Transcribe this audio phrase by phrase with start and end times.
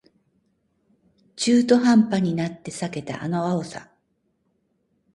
[1.35, 3.91] 中途半端になって避けたあの青さ